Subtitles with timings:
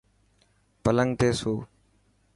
[0.83, 1.53] پلنگ تي سو.